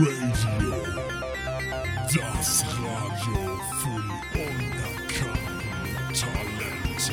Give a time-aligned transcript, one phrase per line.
[0.00, 0.70] Radio.
[2.04, 4.00] Das Radio für
[4.32, 7.12] die unerkannten Talente.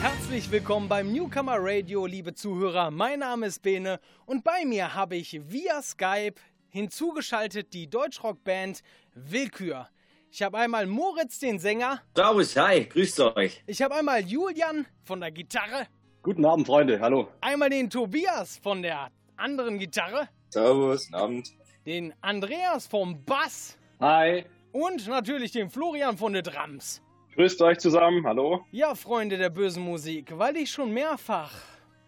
[0.00, 2.90] Herzlich willkommen beim Newcomer Radio, liebe Zuhörer.
[2.90, 6.36] Mein Name ist Bene und bei mir habe ich via Skype
[6.70, 8.80] hinzugeschaltet die Deutschrockband
[9.14, 9.86] Willkür.
[10.30, 12.00] Ich habe einmal Moritz, den Sänger.
[12.16, 13.62] Servus, hi, grüßt euch.
[13.66, 15.88] Ich habe einmal Julian von der Gitarre.
[16.22, 17.28] Guten Abend, Freunde, hallo.
[17.42, 20.30] Einmal den Tobias von der anderen Gitarre.
[20.48, 21.61] Servus, guten Abend.
[21.86, 23.76] Den Andreas vom Bass.
[24.00, 24.44] Hi.
[24.70, 27.02] Und natürlich den Florian von der Drums.
[27.34, 28.64] Grüßt euch zusammen, hallo.
[28.70, 31.52] Ja, Freunde der bösen Musik, weil ich schon mehrfach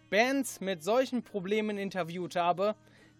[0.09, 2.75] Bands mit solchen Problemen interviewt habe,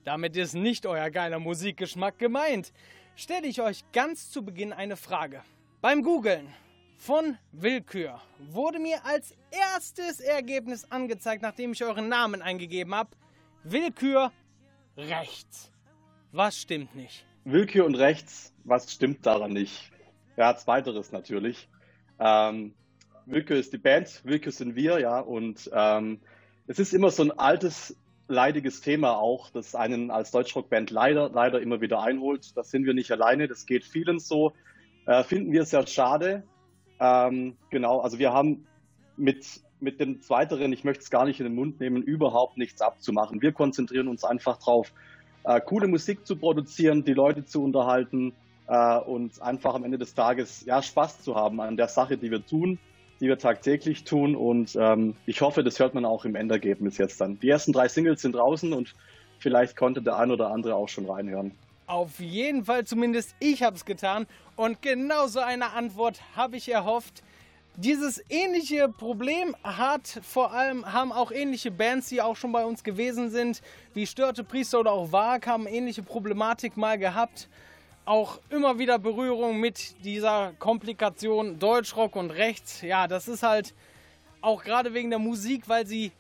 [0.06, 2.72] damit ist nicht euer geiler Musikgeschmack gemeint,
[3.16, 5.42] stelle ich euch ganz zu Beginn eine Frage.
[5.82, 6.48] Beim Googlen
[6.96, 13.10] von Willkür wurde mir als erstes Ergebnis angezeigt, nachdem ich euren Namen eingegeben habe.
[13.64, 14.32] Willkür
[14.96, 15.72] rechts.
[16.36, 17.26] Was stimmt nicht?
[17.46, 19.90] Willkür und rechts, was stimmt daran nicht?
[20.36, 21.70] Ja, zweiteres natürlich.
[22.20, 22.74] Ähm,
[23.26, 26.20] Willkür ist die Band, Willkür sind wir, ja, und ähm,
[26.68, 27.98] es ist immer so ein altes,
[28.28, 32.58] leidiges Thema auch, das einen als Deutschrockband leider, leider immer wieder einholt.
[32.58, 34.52] Das sind wir nicht alleine, das geht vielen so.
[35.06, 36.44] Äh, finden wir sehr schade.
[37.00, 38.68] Ähm, genau, also wir haben
[39.16, 42.82] mit, mit dem Zweiteren, ich möchte es gar nicht in den Mund nehmen, überhaupt nichts
[42.82, 43.42] abzumachen.
[43.42, 44.92] Wir konzentrieren uns einfach drauf,
[45.46, 48.34] äh, coole Musik zu produzieren, die Leute zu unterhalten
[48.68, 52.32] äh, und einfach am Ende des Tages ja, Spaß zu haben an der Sache, die
[52.32, 52.80] wir tun,
[53.20, 54.36] die wir tagtäglich tun.
[54.36, 57.40] Und ähm, ich hoffe, das hört man auch im Endergebnis jetzt dann.
[57.40, 58.96] Die ersten drei Singles sind draußen und
[59.40, 61.52] vielleicht konnte der ein oder andere auch schon reinhören.
[61.88, 64.26] Auf jeden Fall, zumindest ich habe es getan.
[64.56, 67.22] Und genau so eine Antwort habe ich erhofft.
[67.78, 72.86] Dieses ähnliche Problem hat vor allem, haben auch ähnliche Bands, die auch schon bei uns
[72.86, 73.62] gewesen sind,
[73.94, 77.50] wie Störte Priester oder auch Wag, haben ähnliche Problematik mal gehabt.
[78.06, 82.82] Auch immer wieder Berührung mit dieser Komplikation Deutschrock und Rechts.
[82.82, 83.74] Ja, das ist halt
[84.40, 86.14] auch gerade wegen der Musik, weil sie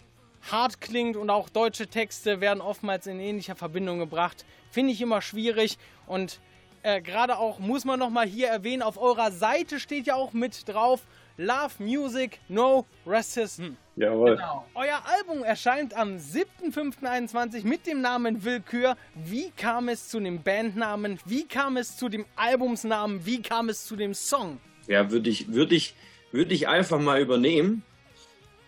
[0.51, 4.43] hart klingt und auch deutsche Texte werden oftmals in ähnlicher Verbindung gebracht.
[4.71, 6.41] Finde ich immer schwierig und
[6.83, 10.67] äh, gerade auch muss man nochmal hier erwähnen, auf eurer Seite steht ja auch mit
[10.67, 11.01] drauf,
[11.37, 13.75] Love Music, No Racism.
[13.97, 14.35] Jawohl.
[14.35, 14.65] Genau.
[14.73, 18.95] Euer Album erscheint am 7.5.21 mit dem Namen Willkür.
[19.15, 21.19] Wie kam es zu dem Bandnamen?
[21.25, 23.25] Wie kam es zu dem Albumsnamen?
[23.25, 24.59] Wie kam es zu dem Song?
[24.87, 25.95] Ja, würde ich, würde ich,
[26.31, 27.83] würde ich einfach mal übernehmen.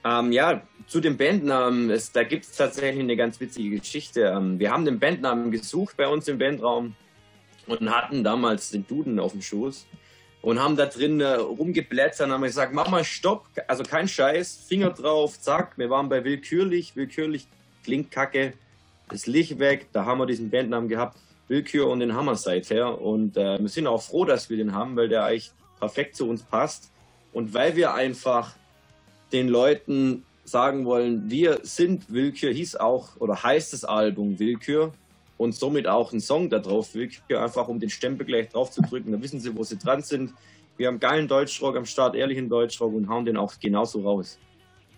[0.03, 4.33] Ähm, ja, zu dem Bandnamen, es, da gibt es tatsächlich eine ganz witzige Geschichte.
[4.35, 6.95] Ähm, wir haben den Bandnamen gesucht bei uns im Bandraum
[7.65, 9.85] und hatten damals den Duden auf dem Schoß
[10.41, 14.65] und haben da drin äh, rumgeblättert und haben gesagt, mach mal Stopp, also kein Scheiß,
[14.67, 17.47] Finger drauf, zack, wir waren bei Willkürlich, Willkürlich
[17.83, 18.53] klingt kacke,
[19.09, 23.37] das Licht weg, da haben wir diesen Bandnamen gehabt, Willkür und den Hammer seither und
[23.37, 26.43] äh, wir sind auch froh, dass wir den haben, weil der eigentlich perfekt zu uns
[26.43, 26.91] passt
[27.33, 28.53] und weil wir einfach
[29.31, 34.93] den Leuten sagen wollen, wir sind Willkür, hieß auch oder heißt das Album Willkür
[35.37, 38.81] und somit auch ein Song da drauf, Willkür, einfach um den Stempel gleich drauf zu
[38.81, 40.33] drücken, dann wissen sie, wo sie dran sind.
[40.77, 44.37] Wir haben geilen Deutschrock am Start, ehrlichen Deutschrock und hauen den auch genauso raus.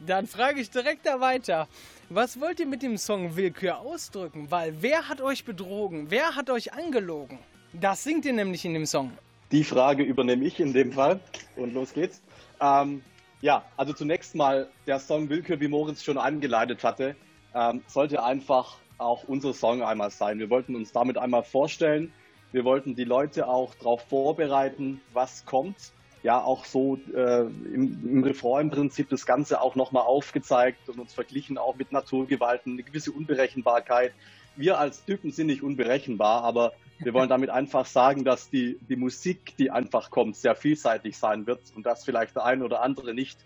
[0.06, 1.68] Dann frage ich direkt da weiter.
[2.10, 4.50] Was wollt ihr mit dem Song Willkür ausdrücken?
[4.50, 6.08] Weil wer hat euch betrogen?
[6.10, 7.40] Wer hat euch angelogen?
[7.74, 9.12] Das singt ihr nämlich in dem Song.
[9.52, 11.20] Die Frage übernehme ich in dem Fall
[11.56, 12.22] und los geht's.
[12.62, 13.04] Ähm,
[13.42, 17.16] ja, also zunächst mal der Song Willkür, wie Moritz schon angeleitet hatte,
[17.54, 20.40] ähm, sollte einfach auch unser Song einmal sein.
[20.40, 22.12] Wir wollten uns damit einmal vorstellen.
[22.52, 25.94] Wir wollten die Leute auch darauf vorbereiten, was kommt.
[26.22, 31.00] Ja, auch so äh, im, im Refrain im Prinzip das Ganze auch nochmal aufgezeigt und
[31.00, 34.14] uns verglichen auch mit Naturgewalten, eine gewisse Unberechenbarkeit.
[34.58, 38.98] Wir als Typen sind nicht unberechenbar, aber wir wollen damit einfach sagen, dass die, die
[38.98, 43.14] Musik, die einfach kommt, sehr vielseitig sein wird und dass vielleicht der eine oder andere
[43.14, 43.40] nicht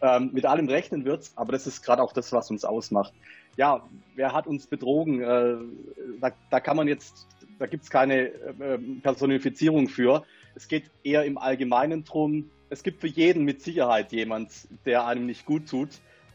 [0.00, 1.30] ähm, mit allem rechnen wird.
[1.36, 3.12] Aber das ist gerade auch das, was uns ausmacht.
[3.58, 3.82] Ja,
[4.14, 5.20] wer hat uns betrogen?
[5.20, 5.56] Äh,
[6.20, 7.26] da, da kann man jetzt,
[7.58, 10.22] da gibt es keine äh, Personifizierung für.
[10.54, 12.50] Es geht eher im Allgemeinen drum.
[12.70, 14.52] Es gibt für jeden mit Sicherheit jemand,
[14.86, 15.88] der einem nicht gut tut.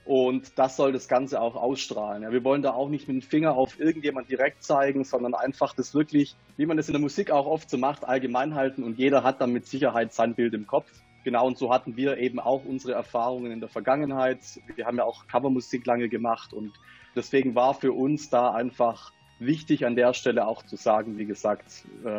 [0.04, 2.24] Und das soll das Ganze auch ausstrahlen.
[2.24, 5.74] Ja, wir wollen da auch nicht mit dem Finger auf irgendjemand direkt zeigen, sondern einfach
[5.74, 9.00] das wirklich, wie man das in der Musik auch oft so macht, allgemein halten und
[9.00, 10.92] jeder hat dann mit Sicherheit sein Bild im Kopf.
[11.24, 14.40] Genau, und so hatten wir eben auch unsere Erfahrungen in der Vergangenheit.
[14.76, 16.74] Wir haben ja auch Covermusik lange gemacht und
[17.16, 21.86] deswegen war für uns da einfach wichtig an der Stelle auch zu sagen, wie gesagt,
[22.04, 22.10] äh,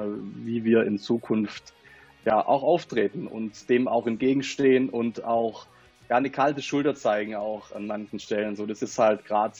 [0.44, 1.74] wie wir in Zukunft
[2.24, 5.66] ja auch auftreten und dem auch entgegenstehen und auch
[6.08, 8.56] ja, eine kalte Schulter zeigen auch an manchen Stellen.
[8.56, 9.54] So, das ist halt gerade,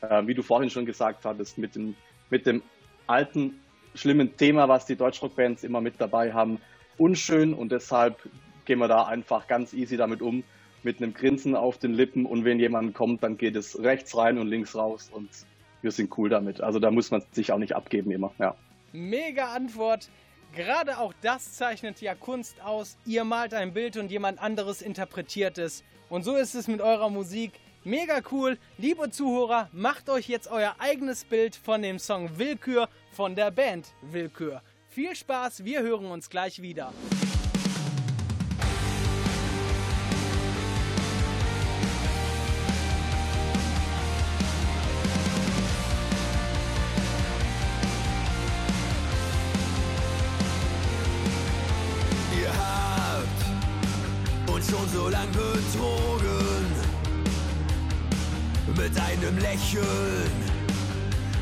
[0.00, 1.94] äh, wie du vorhin schon gesagt hattest, mit dem,
[2.30, 2.62] mit dem
[3.06, 3.60] alten
[3.94, 6.60] schlimmen Thema, was die Deutschrock-Bands immer mit dabei haben,
[6.98, 8.18] unschön und deshalb
[8.66, 10.44] gehen wir da einfach ganz easy damit um,
[10.82, 14.38] mit einem Grinsen auf den Lippen und wenn jemand kommt, dann geht es rechts rein
[14.38, 15.28] und links raus und
[15.82, 16.60] wir sind cool damit.
[16.60, 18.54] Also da muss man sich auch nicht abgeben immer, ja.
[18.92, 20.10] Mega Antwort.
[20.54, 22.96] Gerade auch das zeichnet ja Kunst aus.
[23.04, 25.84] Ihr malt ein Bild und jemand anderes interpretiert es.
[26.08, 27.52] Und so ist es mit eurer Musik.
[27.84, 28.58] Mega cool.
[28.78, 33.92] Liebe Zuhörer, macht euch jetzt euer eigenes Bild von dem Song Willkür von der Band
[34.02, 34.62] Willkür.
[34.88, 36.92] Viel Spaß, wir hören uns gleich wieder.
[59.36, 60.30] Einem Lächeln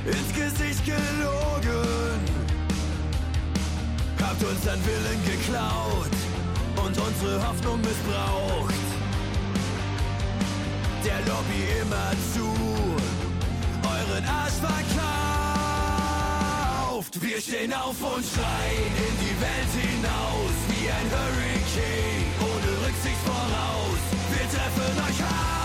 [0.04, 2.20] ins Gesicht gelogen.
[4.20, 6.10] Habt uns an Willen geklaut
[6.76, 8.74] und unsere Hoffnung missbraucht.
[11.04, 12.46] Der Lobby immer zu
[13.82, 14.82] euren Arsch verkauft.
[17.20, 24.00] Wir stehen auf und schreien in die Welt hinaus wie ein Hurricane ohne Rücksicht voraus.
[24.30, 25.63] Wir treffen euch hart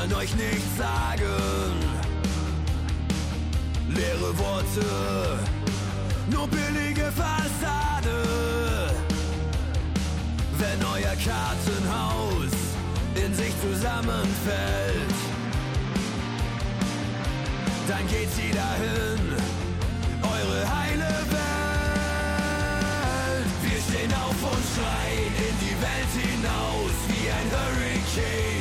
[0.00, 1.74] man euch nichts sagen.
[3.88, 4.86] Leere Worte,
[6.30, 8.16] nur billige Fassade.
[10.58, 12.54] Wenn euer Kartenhaus
[13.14, 15.18] in sich zusammenfällt,
[17.88, 19.36] dann geht sie dahin,
[20.22, 21.60] eure heile Welt.
[23.62, 28.59] Wir stehen auf und schreien in die Welt hinaus wie ein Hurricane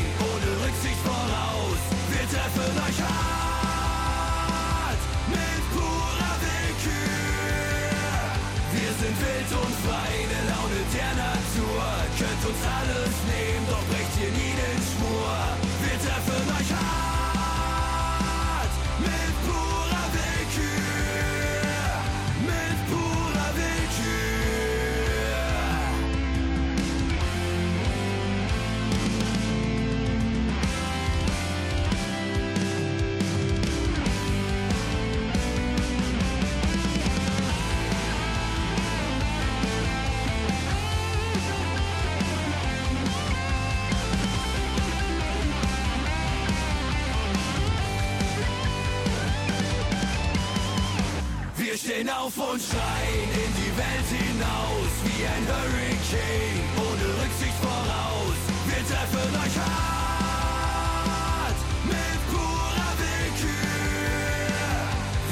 [52.40, 58.40] und schreien in die Welt hinaus wie ein Hurricane ohne Rücksicht voraus.
[58.64, 63.52] Wir treffen euch hart mit purer Willkür.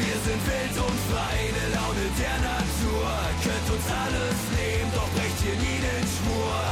[0.03, 3.07] Wir sind wild und frei, eine Laune der Natur.
[3.39, 6.66] Könnt uns alles nehmen, doch brecht ihr nie den Schwur.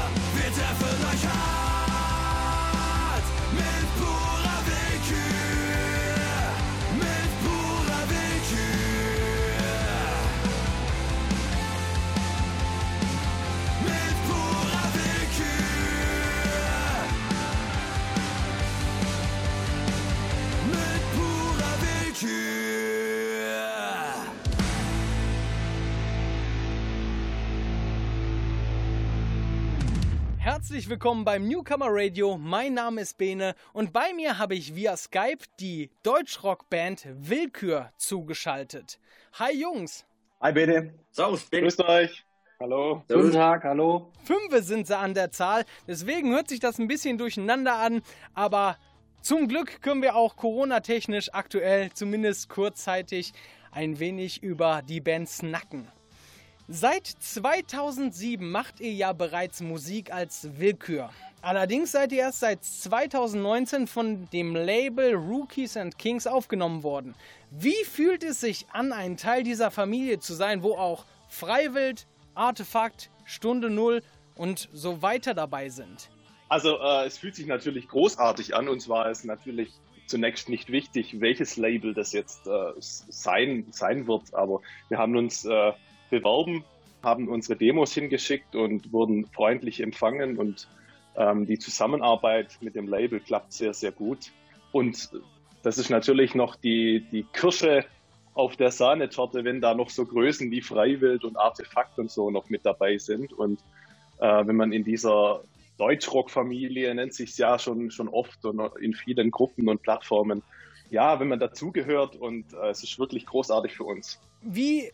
[30.75, 32.37] Herzlich willkommen beim Newcomer Radio.
[32.37, 38.99] Mein Name ist Bene und bei mir habe ich via Skype die Deutschrock-Band Willkür zugeschaltet.
[39.39, 40.05] Hi Jungs,
[40.41, 41.61] Hi Bene, Servus, Ben.
[41.61, 42.25] grüßt euch.
[42.59, 43.01] Hallo.
[43.07, 43.27] Servus.
[43.27, 44.11] Guten Tag, hallo.
[44.25, 48.01] Fünfe sind sie an der Zahl, deswegen hört sich das ein bisschen durcheinander an,
[48.33, 48.77] aber
[49.21, 53.31] zum Glück können wir auch Corona-technisch aktuell, zumindest kurzzeitig,
[53.71, 55.87] ein wenig über die Band snacken.
[56.67, 61.11] Seit 2007 macht ihr ja bereits Musik als Willkür.
[61.43, 67.13] Allerdings seid ihr erst seit 2019 von dem Label Rookies and Kings aufgenommen worden.
[67.51, 73.11] Wie fühlt es sich an, ein Teil dieser Familie zu sein, wo auch Freiwild, Artefakt,
[73.25, 74.01] Stunde Null
[74.33, 76.09] und so weiter dabei sind?
[76.49, 79.71] Also äh, es fühlt sich natürlich großartig an und zwar ist natürlich
[80.07, 85.45] zunächst nicht wichtig, welches Label das jetzt äh, sein, sein wird, aber wir haben uns
[85.45, 85.73] äh,
[86.09, 86.63] beworben,
[87.03, 90.67] haben unsere Demos hingeschickt und wurden freundlich empfangen und
[91.15, 94.31] ähm, die Zusammenarbeit mit dem Label klappt sehr, sehr gut.
[94.71, 95.09] Und
[95.63, 97.85] das ist natürlich noch die, die Kirsche
[98.33, 102.49] auf der Sahnetorte, wenn da noch so Größen wie Freiwild und Artefakt und so noch
[102.49, 103.31] mit dabei sind.
[103.31, 103.61] Und
[104.19, 105.43] äh, wenn man in dieser
[105.77, 110.43] Deutschrock-Familie nennt sich ja schon, schon oft und in vielen Gruppen und Plattformen.
[110.89, 114.19] Ja, wenn man dazugehört und äh, es ist wirklich großartig für uns.
[114.41, 114.91] Wie äh,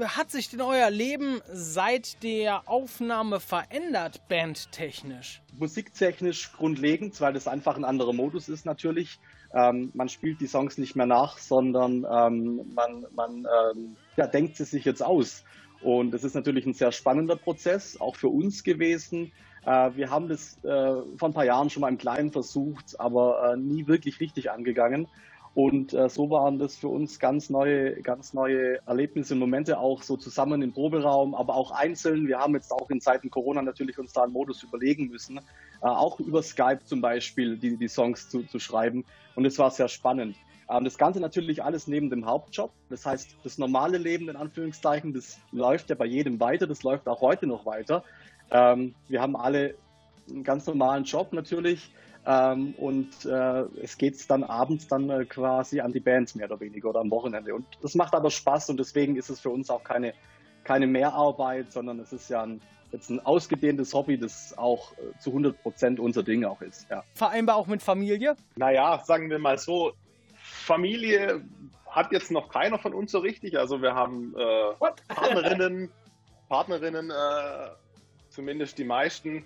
[0.00, 5.42] hat sich denn euer Leben seit der Aufnahme verändert, bandtechnisch?
[5.58, 9.18] Musiktechnisch grundlegend, weil das einfach ein anderer Modus ist natürlich.
[9.54, 14.56] Ähm, man spielt die Songs nicht mehr nach, sondern ähm, man, man ähm, ja, denkt
[14.56, 15.44] sie sich jetzt aus.
[15.82, 19.32] Und es ist natürlich ein sehr spannender Prozess, auch für uns gewesen.
[19.64, 23.52] Äh, wir haben das äh, vor ein paar Jahren schon mal im Kleinen versucht, aber
[23.52, 25.08] äh, nie wirklich richtig angegangen.
[25.54, 30.16] Und äh, so waren das für uns ganz neue, ganz neue Erlebnisse Momente auch so
[30.16, 32.26] zusammen im Proberaum, aber auch einzeln.
[32.26, 35.40] Wir haben jetzt auch in Zeiten Corona natürlich uns da einen Modus überlegen müssen, äh,
[35.82, 39.04] auch über Skype zum Beispiel die, die Songs zu, zu schreiben.
[39.34, 40.36] Und es war sehr spannend.
[40.70, 42.72] Ähm, das Ganze natürlich alles neben dem Hauptjob.
[42.88, 46.66] Das heißt, das normale Leben, in Anführungszeichen, das läuft ja bei jedem weiter.
[46.66, 48.04] Das läuft auch heute noch weiter.
[48.50, 49.74] Ähm, wir haben alle
[50.30, 51.92] einen ganz normalen Job natürlich.
[52.24, 56.60] Ähm, und äh, es geht dann abends dann äh, quasi an die Bands mehr oder
[56.60, 57.54] weniger oder am Wochenende.
[57.54, 60.14] Und das macht aber Spaß und deswegen ist es für uns auch keine,
[60.62, 62.60] keine Mehrarbeit, sondern es ist ja ein,
[62.92, 66.88] jetzt ein ausgedehntes Hobby, das auch äh, zu 100 Prozent unser Ding auch ist.
[66.90, 67.02] Ja.
[67.14, 68.36] Vereinbar auch mit Familie?
[68.54, 69.92] Naja, sagen wir mal so,
[70.34, 71.42] Familie
[71.88, 73.58] hat jetzt noch keiner von uns so richtig.
[73.58, 74.74] Also wir haben äh,
[75.08, 75.90] Partnerinnen,
[76.48, 77.14] Partnerinnen, äh,
[78.30, 79.44] zumindest die meisten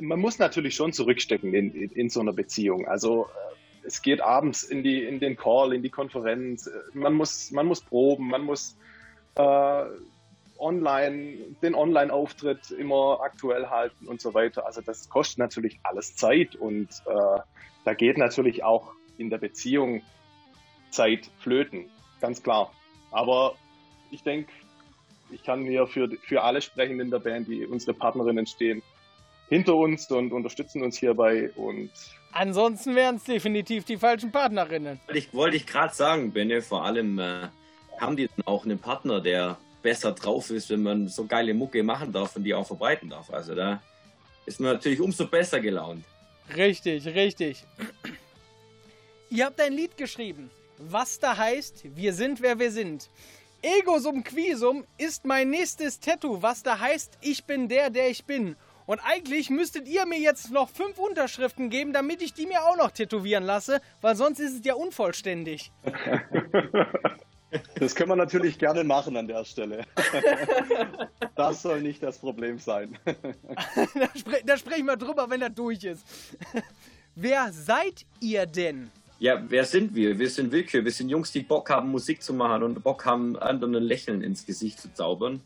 [0.00, 2.86] man muss natürlich schon zurückstecken in, in, in so einer Beziehung.
[2.86, 6.70] Also äh, es geht abends in, die, in den Call, in die Konferenz.
[6.94, 8.76] Man muss, man muss proben, man muss
[9.34, 9.84] äh,
[10.58, 14.66] online, den Online-Auftritt immer aktuell halten und so weiter.
[14.66, 17.40] Also das kostet natürlich alles Zeit und äh,
[17.84, 20.02] da geht natürlich auch in der Beziehung
[20.90, 21.86] Zeit flöten,
[22.20, 22.72] ganz klar.
[23.10, 23.56] Aber
[24.10, 24.52] ich denke,
[25.30, 28.82] ich kann mir für, für alle sprechen in der Band, die unsere Partnerinnen stehen
[29.48, 31.50] hinter uns und unterstützen uns hierbei.
[31.56, 31.90] Und
[32.32, 35.00] Ansonsten wären es definitiv die falschen Partnerinnen.
[35.12, 37.48] Ich wollte ich gerade sagen, Benne, vor allem äh,
[38.00, 41.82] haben die dann auch einen Partner, der besser drauf ist, wenn man so geile Mucke
[41.82, 43.30] machen darf und die auch verbreiten darf.
[43.32, 43.82] Also da
[44.46, 46.04] ist man natürlich umso besser gelaunt.
[46.56, 47.64] Richtig, richtig.
[49.30, 53.08] Ihr habt ein Lied geschrieben, was da heißt, wir sind wer wir sind.
[53.62, 58.24] Ego sum quisum ist mein nächstes Tattoo, was da heißt, ich bin der, der ich
[58.24, 58.56] bin.
[58.92, 62.76] Und eigentlich müsstet ihr mir jetzt noch fünf Unterschriften geben, damit ich die mir auch
[62.76, 65.72] noch tätowieren lasse, weil sonst ist es ja unvollständig.
[67.74, 69.84] Das können wir natürlich gerne machen an der Stelle.
[71.34, 72.98] Das soll nicht das Problem sein.
[73.94, 76.06] Da, spre da sprechen wir drüber, wenn er durch ist.
[77.14, 78.90] Wer seid ihr denn?
[79.18, 80.18] Ja, wer sind wir?
[80.18, 80.84] Wir sind Willkür.
[80.84, 84.22] Wir sind Jungs, die Bock haben, Musik zu machen und Bock haben, anderen ein Lächeln
[84.22, 85.42] ins Gesicht zu zaubern.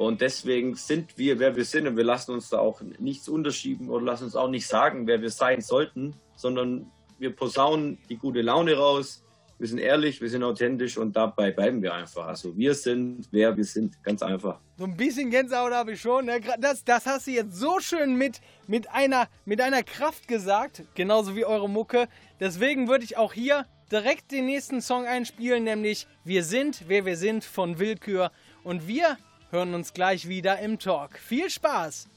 [0.00, 1.86] Und deswegen sind wir, wer wir sind.
[1.86, 5.20] Und wir lassen uns da auch nichts unterschieben oder lassen uns auch nicht sagen, wer
[5.20, 9.22] wir sein sollten, sondern wir posaunen die gute Laune raus.
[9.58, 12.28] Wir sind ehrlich, wir sind authentisch und dabei bleiben wir einfach.
[12.28, 14.58] Also wir sind, wer wir sind, ganz einfach.
[14.78, 16.24] So ein bisschen Gänsehaut habe ich schon.
[16.24, 16.40] Ne?
[16.58, 21.36] Das, das hast du jetzt so schön mit, mit, einer, mit einer Kraft gesagt, genauso
[21.36, 22.08] wie eure Mucke.
[22.40, 27.18] Deswegen würde ich auch hier direkt den nächsten Song einspielen, nämlich Wir sind, wer wir
[27.18, 28.32] sind von Willkür.
[28.64, 29.18] Und wir
[29.50, 31.18] hören uns gleich wieder im Talk.
[31.18, 32.08] Viel Spaß!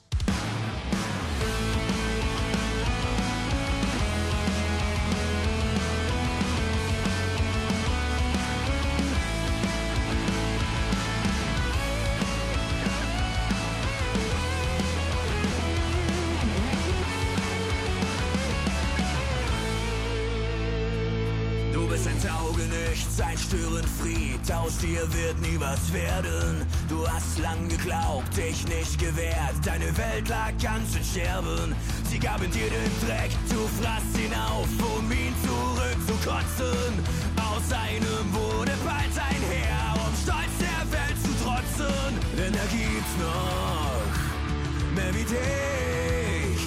[23.53, 26.65] Störenfried, aus dir wird nie was werden.
[26.93, 29.55] Du hast lang geglaubt, dich nicht gewährt.
[29.65, 31.75] Deine Welt lag ganz in Scherben.
[32.07, 36.93] Sie gaben dir den Dreck, du fraßt ihn auf, um ihn zurück zu kotzen.
[37.35, 42.13] Aus einem wurde bald ein Heer, um stolz der Welt zu trotzen.
[42.38, 46.63] Denn da gibt's noch mehr wie dich.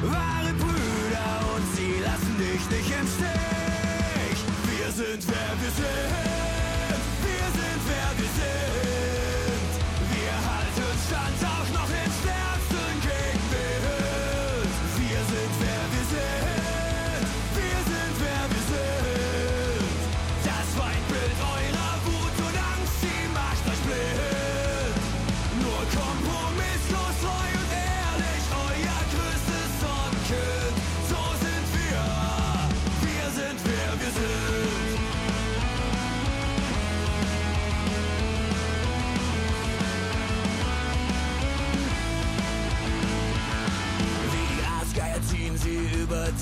[0.00, 4.40] Wahre Brüder und sie lassen dich nicht im Stich.
[4.64, 6.28] Wir sind wer wir sind.
[8.08, 8.27] sie über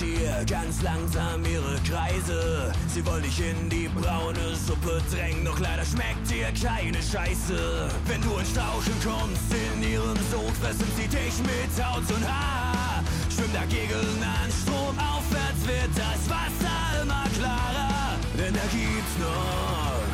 [0.00, 2.73] dir ganz langsam ihre Kreise.
[2.88, 7.88] Sie wollen dich in die braune Suppe drängen, doch leider schmeckt dir keine Scheiße.
[8.06, 13.02] Wenn du ins Strauchen kommst, in ihren Sog fressen sie dich mit Haut und Haar.
[13.35, 18.16] Schwimm dagegen an Strom, aufwärts wird das Wasser immer klarer.
[18.38, 20.06] Denn da gibt's noch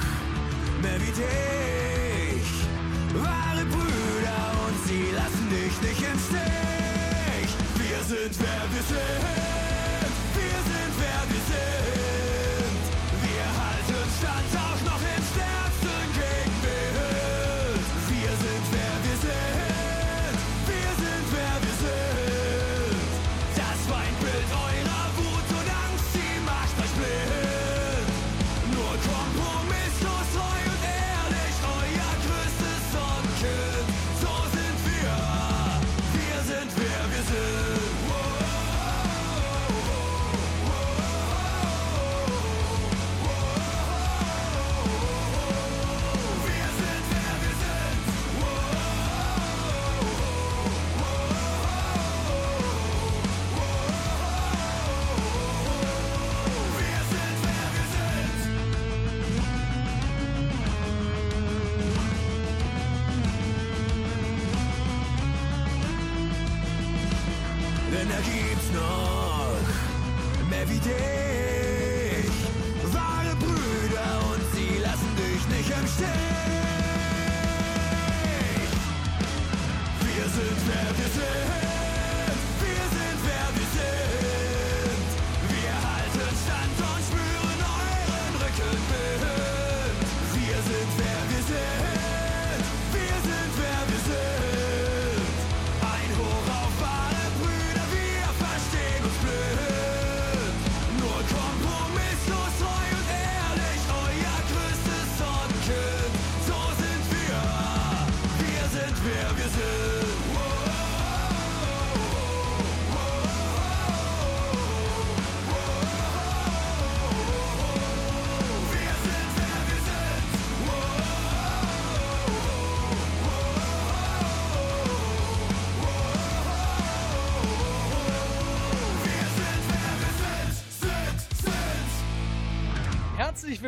[0.83, 2.49] mehr wie dich.
[3.14, 7.50] Wahre Brüder und sie lassen dich nicht im Stich.
[7.76, 9.32] Wir sind wer wir sind.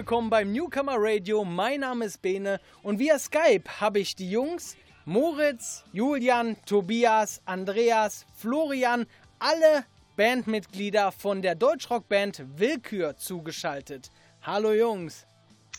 [0.04, 1.46] Willkommen beim Newcomer Radio.
[1.46, 8.26] Mein Name ist Bene und via Skype habe ich die Jungs Moritz, Julian, Tobias, Andreas,
[8.36, 9.06] Florian,
[9.38, 9.86] alle
[10.18, 14.10] Bandmitglieder von der Deutschrockband Willkür zugeschaltet.
[14.42, 15.26] Hallo Jungs.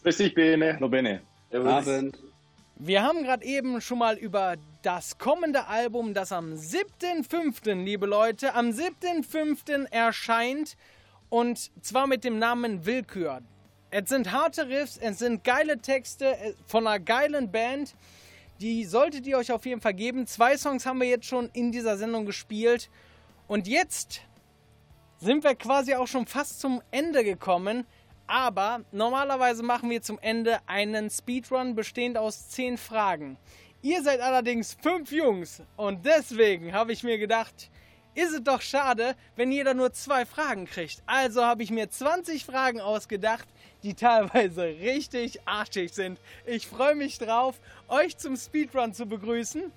[0.02, 0.74] Grüß dich, Bene.
[0.74, 1.22] Hallo, Bene.
[1.54, 2.18] Abend.
[2.78, 8.56] Wir haben gerade eben schon mal über das kommende Album, das am 7.5., liebe Leute,
[8.56, 9.92] am 7.5.
[9.92, 10.78] erscheint
[11.30, 13.44] und zwar mit dem Namen Willkür.
[13.98, 17.96] Es sind harte Riffs, es sind geile Texte äh, von einer geilen Band.
[18.60, 20.28] Die solltet ihr euch auf jeden Fall geben.
[20.28, 22.90] Zwei Songs haben wir jetzt schon in dieser Sendung gespielt.
[23.48, 24.20] Und jetzt
[25.22, 27.88] sind wir quasi auch schon fast zum Ende gekommen.
[28.28, 33.38] Aber normalerweise machen wir zum Ende einen Speedrun bestehend aus 10 Fragen.
[33.82, 37.70] Ihr seid allerdings fünf Jungs und deswegen habe ich mir gedacht,
[38.14, 41.04] ist es doch schade, wenn jeder nur zwei Fragen kriegt.
[41.06, 43.48] Also habe ich mir 20 Fragen ausgedacht,
[43.86, 46.20] die teilweise richtig arschig sind.
[46.48, 49.72] Ich freue mich drauf, euch zum Speedrun zu begrüßen.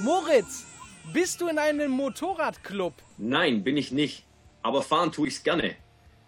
[0.00, 0.66] Moritz,
[1.12, 2.94] bist du in einem Motorradclub?
[3.16, 4.24] Nein, bin ich nicht.
[4.62, 5.76] Aber fahren tue ich's gerne.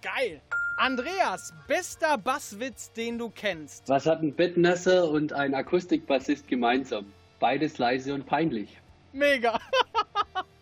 [0.03, 0.41] Geil.
[0.77, 3.89] Andreas, bester Basswitz, den du kennst.
[3.89, 7.13] Was hat ein Bettnasser und ein Akustikbassist gemeinsam?
[7.41, 8.79] Beides leise und peinlich.
[9.13, 9.59] Mega.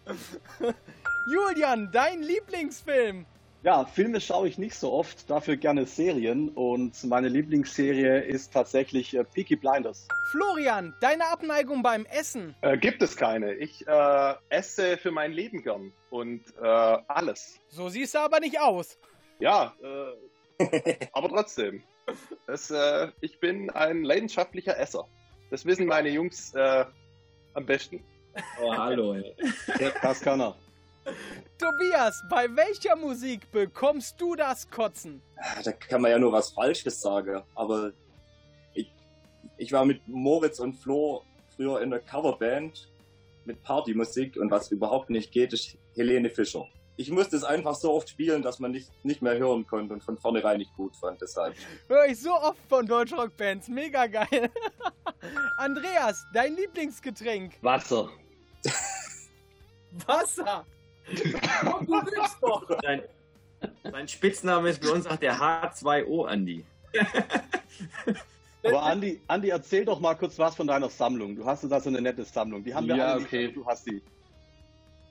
[1.30, 3.26] Julian, dein Lieblingsfilm?
[3.62, 6.48] Ja, Filme schaue ich nicht so oft, dafür gerne Serien.
[6.50, 10.06] Und meine Lieblingsserie ist tatsächlich äh, Peaky Blinders.
[10.30, 12.54] Florian, deine Abneigung beim Essen?
[12.60, 13.54] Äh, gibt es keine.
[13.54, 16.66] Ich äh, esse für mein Leben gern und äh,
[17.08, 17.60] alles.
[17.68, 18.96] So siehst du aber nicht aus.
[19.40, 19.74] Ja,
[20.58, 21.82] äh, aber trotzdem.
[22.46, 25.06] Das, äh, ich bin ein leidenschaftlicher Esser.
[25.50, 26.84] Das wissen meine Jungs äh,
[27.54, 28.02] am besten.
[28.62, 29.14] Oh, hallo.
[29.14, 29.34] ey.
[30.00, 30.56] Das kann er.
[31.58, 35.22] Tobias, bei welcher Musik bekommst du das Kotzen?
[35.64, 37.42] Da kann man ja nur was Falsches sagen.
[37.54, 37.92] Aber
[38.74, 38.92] ich,
[39.56, 41.22] ich war mit Moritz und Flo
[41.56, 42.88] früher in der Coverband
[43.44, 46.66] mit Partymusik und was überhaupt nicht geht, ist Helene Fischer.
[46.96, 50.02] ich musste es einfach so oft spielen, dass man nicht, nicht mehr hören konnte und
[50.02, 51.20] von vornherein nicht gut fand.
[51.20, 51.54] Deshalb.
[51.88, 53.68] Höre ich so oft von Deutschrock-Bands.
[53.68, 54.50] Mega geil.
[55.56, 57.54] Andreas, dein Lieblingsgetränk?
[57.62, 58.10] Wasser.
[60.06, 60.66] Wasser.
[61.10, 62.68] Du willst doch.
[62.82, 63.02] Sein,
[63.82, 66.64] sein Spitzname ist bei uns auch der H2O Andi.
[68.64, 71.36] Aber Andi, Andi, erzähl doch mal kurz was von deiner Sammlung.
[71.36, 72.64] Du hast da so eine nette Sammlung.
[72.64, 73.46] Die haben wir Ja, alle okay.
[73.46, 74.02] nicht, du hast die.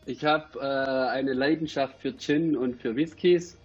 [0.05, 3.57] Ich habe äh, eine Leidenschaft für Gin und für Whiskys.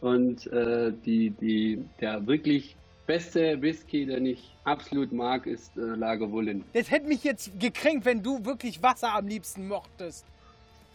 [0.00, 6.64] Und äh, die, die, der wirklich beste Whisky, den ich absolut mag, ist äh, Lagerwullen.
[6.72, 10.26] Das hätte mich jetzt gekränkt, wenn du wirklich Wasser am liebsten mochtest.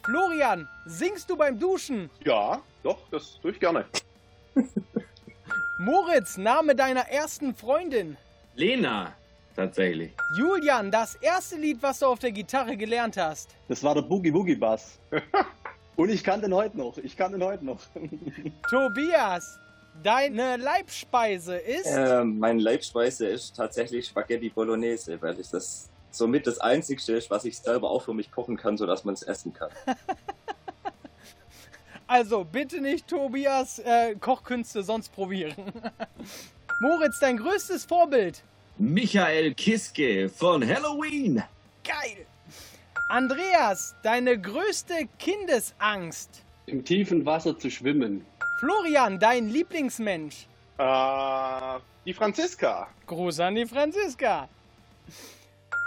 [0.04, 2.10] Florian, singst du beim Duschen?
[2.26, 3.86] Ja, doch, das tue ich gerne.
[5.80, 8.18] Moritz, Name deiner ersten Freundin.
[8.56, 9.14] Lena,
[9.56, 10.12] tatsächlich.
[10.36, 13.56] Julian, das erste Lied, was du auf der Gitarre gelernt hast.
[13.68, 15.00] Das war der Boogie Woogie Bass.
[15.96, 16.98] Und ich kann den heute noch.
[16.98, 17.80] Ich kann den heute noch.
[18.70, 19.60] Tobias,
[20.02, 21.88] deine Leibspeise ist.
[21.88, 27.46] Ähm, meine Leibspeise ist tatsächlich Spaghetti Bolognese, weil ich das somit das Einzigste ist, was
[27.46, 29.72] ich selber auch für mich kochen kann, sodass man es essen kann.
[32.12, 35.56] Also bitte nicht Tobias äh, Kochkünste sonst probieren.
[36.82, 38.44] Moritz, dein größtes Vorbild.
[38.78, 41.42] Michael Kiske von Halloween.
[41.86, 42.26] Geil.
[43.08, 46.44] Andreas, deine größte Kindesangst.
[46.66, 48.26] Im tiefen Wasser zu schwimmen.
[48.60, 50.48] Florian, dein Lieblingsmensch.
[50.80, 52.90] Äh, die Franziska.
[53.08, 54.50] Gruß an die Franziska.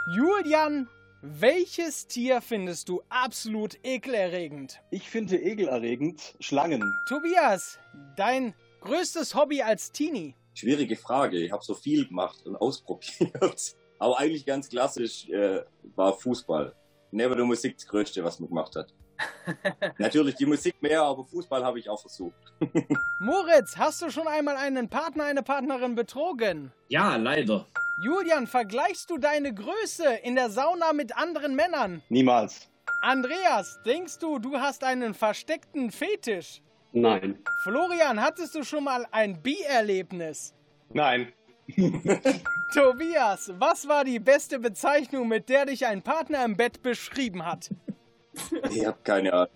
[0.07, 0.87] Julian,
[1.23, 4.83] welches Tier findest du absolut ekelerregend?
[4.91, 6.83] Ich finde ekelerregend Schlangen.
[7.09, 7.79] Tobias,
[8.15, 10.35] dein größtes Hobby als Teenie.
[10.53, 11.39] Schwierige Frage.
[11.39, 13.77] Ich habe so viel gemacht und ausprobiert.
[13.99, 15.63] Aber eigentlich ganz klassisch äh,
[15.97, 16.75] war Fußball.
[17.11, 18.93] Neben der Musik das Größte, was man gemacht hat.
[19.99, 22.35] Natürlich die Musik mehr, aber Fußball habe ich auch versucht.
[23.21, 26.73] Moritz, hast du schon einmal einen Partner, eine Partnerin betrogen?
[26.89, 27.67] Ja, leider.
[27.97, 32.03] Julian, vergleichst du deine Größe in der Sauna mit anderen Männern?
[32.09, 32.69] Niemals.
[33.03, 36.61] Andreas, denkst du, du hast einen versteckten Fetisch?
[36.93, 37.39] Nein.
[37.63, 40.55] Florian, hattest du schon mal ein Bi-Erlebnis?
[40.93, 41.33] Nein.
[42.75, 47.71] Tobias, was war die beste Bezeichnung, mit der dich ein Partner im Bett beschrieben hat?
[48.71, 49.49] Ich habe keine Ahnung.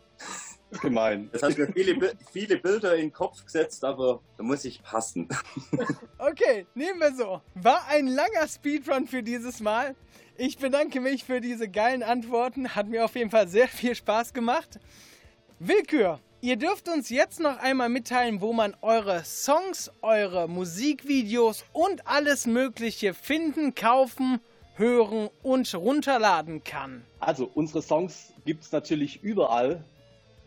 [0.70, 1.28] Ist gemein.
[1.32, 5.28] Das hat mir viele, viele Bilder in den Kopf gesetzt, aber da muss ich passen.
[6.20, 7.40] Okay, nehmen wir so.
[7.54, 9.94] War ein langer Speedrun für dieses Mal.
[10.36, 12.74] Ich bedanke mich für diese geilen Antworten.
[12.74, 14.80] Hat mir auf jeden Fall sehr viel Spaß gemacht.
[15.60, 16.18] Willkür.
[16.40, 22.46] Ihr dürft uns jetzt noch einmal mitteilen, wo man eure Songs, eure Musikvideos und alles
[22.46, 24.40] Mögliche finden, kaufen,
[24.76, 27.04] hören und runterladen kann.
[27.18, 29.84] Also, unsere Songs gibt es natürlich überall,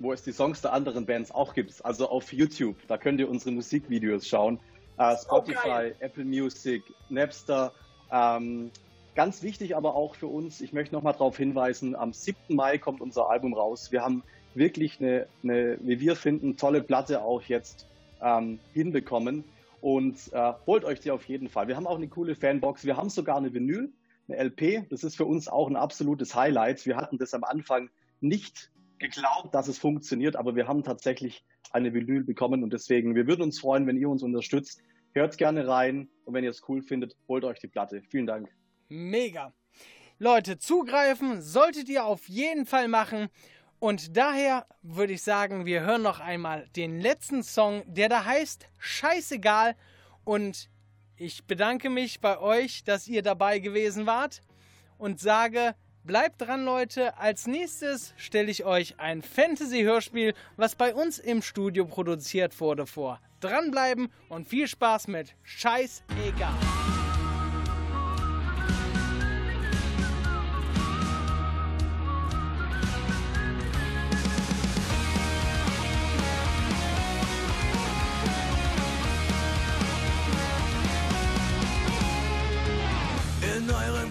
[0.02, 1.84] wo es die Songs der anderen Bands auch gibt.
[1.86, 4.60] Also auf YouTube, da könnt ihr unsere Musikvideos schauen.
[4.98, 7.72] Äh, Spotify, Apple Music, Napster.
[8.12, 8.72] Ähm,
[9.16, 12.56] ganz wichtig aber auch für uns, ich möchte nochmal darauf hinweisen, am 7.
[12.56, 13.92] Mai kommt unser Album raus.
[13.92, 17.88] Wir haben wirklich eine, eine wie wir finden, tolle Platte auch jetzt
[18.22, 19.44] ähm, hinbekommen.
[19.82, 21.68] Und äh, holt euch die auf jeden Fall.
[21.68, 22.86] Wir haben auch eine coole Fanbox.
[22.86, 23.92] Wir haben sogar eine Vinyl,
[24.28, 24.88] eine LP.
[24.90, 26.86] Das ist für uns auch ein absolutes Highlight.
[26.86, 28.71] Wir hatten das am Anfang nicht
[29.02, 33.42] geglaubt, dass es funktioniert, aber wir haben tatsächlich eine Vinyl bekommen und deswegen, wir würden
[33.42, 34.82] uns freuen, wenn ihr uns unterstützt.
[35.14, 38.02] Hört gerne rein und wenn ihr es cool findet, holt euch die Platte.
[38.10, 38.50] Vielen Dank.
[38.88, 39.54] Mega.
[40.20, 43.30] Leute, zugreifen solltet ihr auf jeden Fall machen.
[43.80, 48.70] Und daher würde ich sagen, wir hören noch einmal den letzten Song, der da heißt
[48.78, 49.76] Scheißegal.
[50.24, 50.70] Und
[51.16, 54.42] ich bedanke mich bei euch, dass ihr dabei gewesen wart
[54.98, 57.18] und sage, bleibt dran, Leute.
[57.18, 63.20] Als nächstes stelle ich euch ein Fantasy-Hörspiel, was bei uns im Studio produziert wurde, vor.
[63.40, 66.54] Dranbleiben und viel Spaß mit Scheißegal.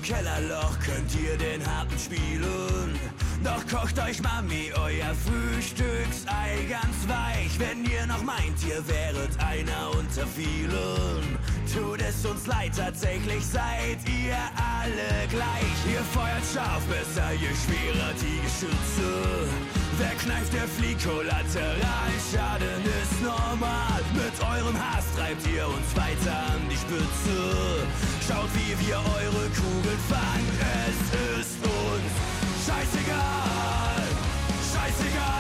[0.03, 2.99] Kellerloch könnt ihr den Harten spielen.
[3.43, 7.59] Doch kocht euch Mami euer Frühstücksei ganz weich.
[7.59, 11.39] Wenn ihr noch meint, ihr wäret einer unter vielen.
[11.73, 15.93] Tut es uns leid, tatsächlich seid ihr alle gleich.
[15.93, 19.80] Ihr feuert scharf, besser je schwerer die Geschütze.
[19.99, 22.13] Wer kneift, der fliegt kollateral.
[22.31, 24.01] Schaden ist normal.
[24.15, 27.87] Mit eurem Hass treibt ihr uns weiter an die Spitze.
[28.27, 30.49] Schaut, wie wir eure Kugeln fangen.
[30.87, 32.13] Es ist uns
[32.67, 34.07] scheißegal.
[34.73, 35.40] Scheißegal.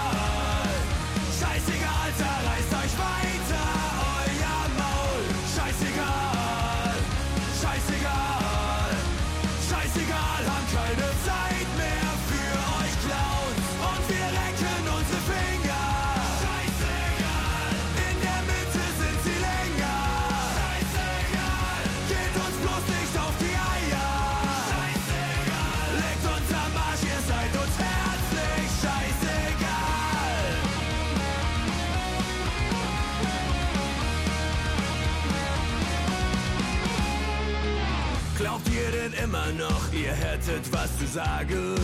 [40.50, 41.76] Hättet was zu sagen.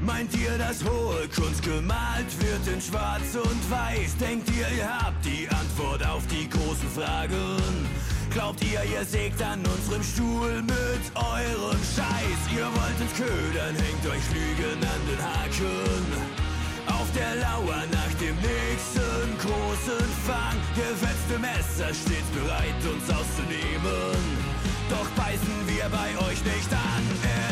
[0.00, 4.16] Meint ihr, dass hohe Kunst gemalt wird in Schwarz und Weiß?
[4.20, 7.88] Denkt ihr, ihr habt die Antwort auf die großen Fragen?
[8.30, 12.40] Glaubt ihr, ihr sägt an unserem Stuhl mit eurem Scheiß?
[12.54, 16.04] Ihr wollt uns ködern, hängt euch Lügen an den Haken.
[16.86, 20.58] Auf der Lauer nach dem nächsten großen Fang.
[20.76, 24.20] Gefetzte Messer stets bereit, uns auszunehmen.
[24.90, 27.43] Doch beißen wir bei euch nicht an.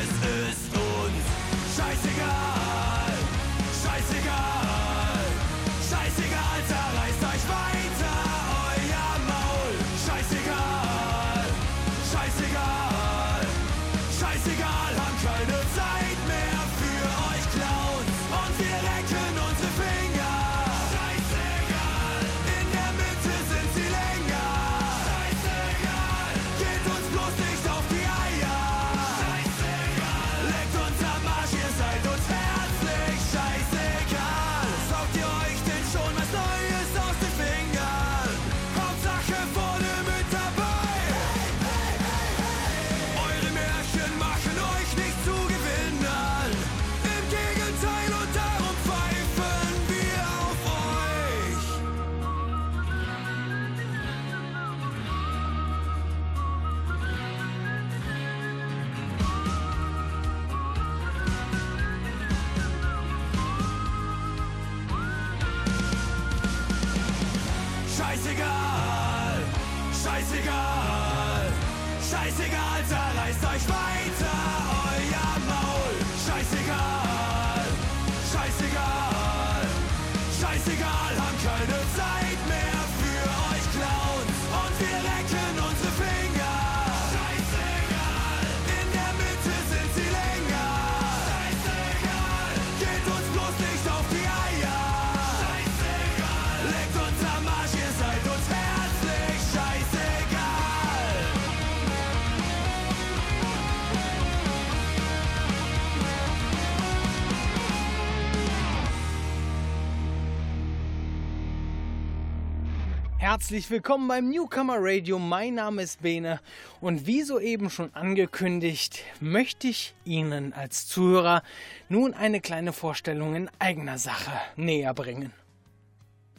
[113.33, 115.19] Herzlich willkommen beim Newcomer Radio.
[115.19, 116.39] Mein Name ist Bene
[116.83, 121.43] und wie soeben schon angekündigt, möchte ich Ihnen als Zuhörer
[121.89, 125.33] nun eine kleine Vorstellung in eigener Sache näher bringen.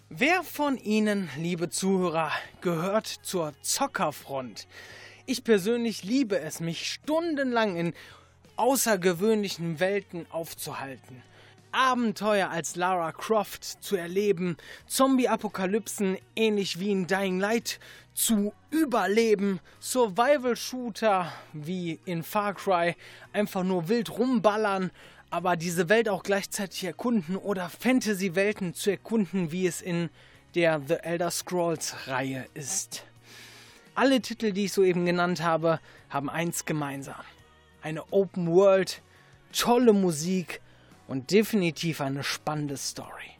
[0.10, 4.68] Wer von Ihnen, liebe Zuhörer, gehört zur Zockerfront?
[5.26, 7.94] Ich persönlich liebe es, mich stundenlang in
[8.56, 11.24] außergewöhnlichen Welten aufzuhalten.
[11.74, 17.80] Abenteuer als Lara Croft zu erleben, Zombie-Apokalypsen ähnlich wie in Dying Light
[18.14, 22.96] zu überleben, Survival-Shooter wie in Far Cry
[23.34, 24.92] einfach nur wild rumballern,
[25.32, 30.10] aber diese Welt auch gleichzeitig erkunden oder Fantasy-Welten zu erkunden, wie es in
[30.54, 33.04] der The Elder Scrolls-Reihe ist.
[33.96, 37.16] Alle Titel, die ich soeben genannt habe, haben eins gemeinsam.
[37.82, 39.02] Eine Open World,
[39.52, 40.62] tolle Musik
[41.08, 43.34] und definitiv eine spannende Story.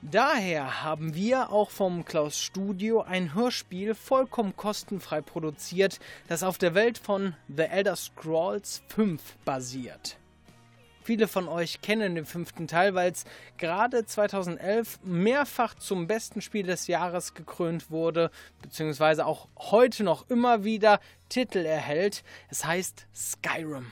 [0.00, 6.74] Daher haben wir auch vom Klaus Studio ein Hörspiel vollkommen kostenfrei produziert, das auf der
[6.74, 10.16] Welt von The Elder Scrolls 5 basiert.
[11.02, 13.24] Viele von euch kennen den fünften Teil, weil es
[13.56, 18.30] gerade 2011 mehrfach zum besten Spiel des Jahres gekrönt wurde,
[18.60, 22.22] beziehungsweise auch heute noch immer wieder Titel erhält.
[22.50, 23.90] Es heißt Skyrim.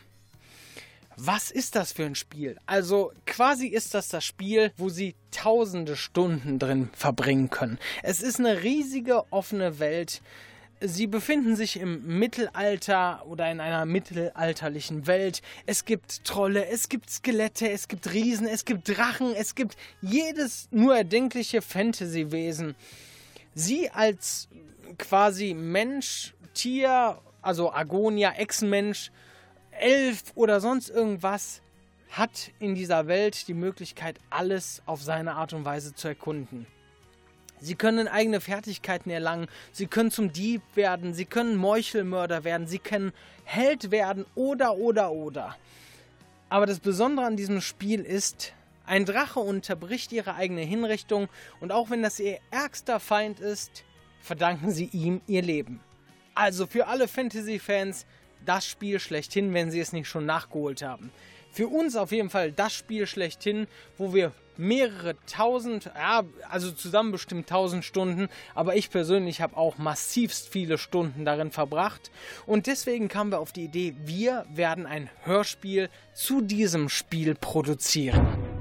[1.16, 2.59] Was ist das für ein Spiel?
[2.66, 7.79] Also quasi ist das das Spiel, wo sie tausende Stunden drin verbringen können.
[8.02, 10.20] Es ist eine riesige offene Welt.
[10.83, 15.40] Sie befinden sich im Mittelalter oder in einer mittelalterlichen Welt.
[15.64, 20.68] Es gibt Trolle, es gibt Skelette, es gibt Riesen, es gibt Drachen, es gibt jedes
[20.70, 22.74] nur erdenkliche Fantasy-Wesen.
[23.55, 24.48] Sie als
[24.98, 29.11] quasi Mensch, Tier, also Agonia, Ex-Mensch,
[29.81, 31.62] Elf oder sonst irgendwas,
[32.11, 36.67] hat in dieser Welt die Möglichkeit, alles auf seine Art und Weise zu erkunden.
[37.59, 42.79] Sie können eigene Fertigkeiten erlangen, sie können zum Dieb werden, sie können Meuchelmörder werden, sie
[42.79, 43.12] können
[43.45, 45.57] Held werden oder oder oder.
[46.49, 48.53] Aber das Besondere an diesem Spiel ist,
[48.85, 51.29] ein Drache unterbricht ihre eigene Hinrichtung
[51.61, 53.85] und auch wenn das ihr ärgster Feind ist,
[54.21, 55.81] verdanken sie ihm ihr Leben.
[56.35, 58.07] Also für alle Fantasy-Fans
[58.46, 61.11] das Spiel schlechthin, wenn sie es nicht schon nachgeholt haben.
[61.52, 67.12] für uns auf jeden Fall das Spiel schlechthin, wo wir mehrere tausend, ja, also zusammen
[67.12, 72.11] bestimmt tausend Stunden, aber ich persönlich habe auch massivst viele Stunden darin verbracht
[72.46, 78.56] und deswegen kamen wir auf die Idee, wir werden ein Hörspiel zu diesem Spiel produzieren.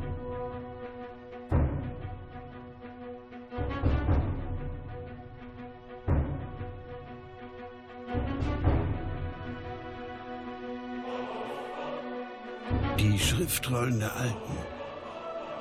[13.46, 14.58] Schriftrollen der Alten.